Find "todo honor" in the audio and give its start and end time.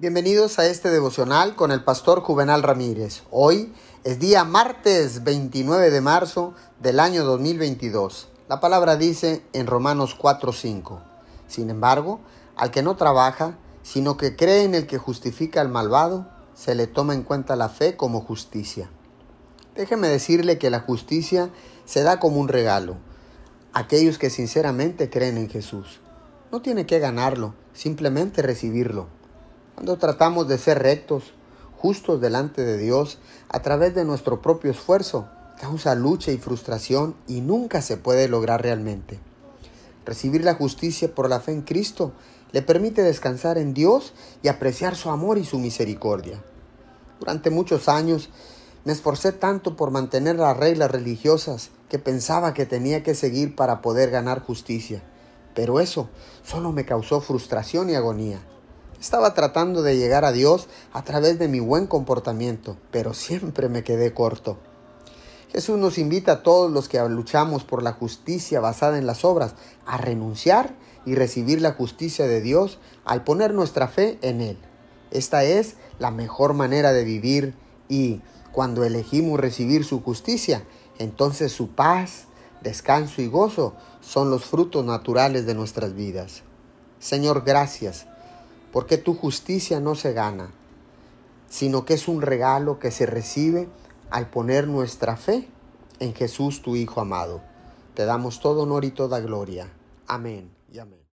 98.40-98.84